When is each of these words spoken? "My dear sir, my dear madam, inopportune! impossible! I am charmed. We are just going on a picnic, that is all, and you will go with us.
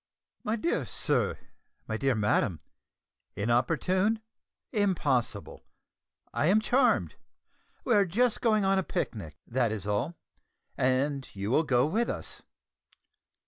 "My 0.43 0.55
dear 0.55 0.83
sir, 0.83 1.37
my 1.87 1.95
dear 1.95 2.15
madam, 2.15 2.57
inopportune! 3.35 4.19
impossible! 4.73 5.61
I 6.33 6.47
am 6.47 6.59
charmed. 6.59 7.17
We 7.85 7.93
are 7.93 8.05
just 8.05 8.41
going 8.41 8.65
on 8.65 8.79
a 8.79 8.83
picnic, 8.83 9.35
that 9.45 9.71
is 9.71 9.85
all, 9.85 10.15
and 10.75 11.29
you 11.35 11.51
will 11.51 11.61
go 11.65 11.85
with 11.85 12.09
us. 12.09 12.41